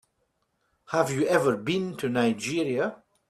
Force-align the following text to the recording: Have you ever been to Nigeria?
Have 0.87 1.11
you 1.11 1.27
ever 1.27 1.55
been 1.55 1.95
to 1.97 2.09
Nigeria? 2.09 3.03